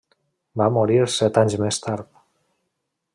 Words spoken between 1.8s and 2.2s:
tard.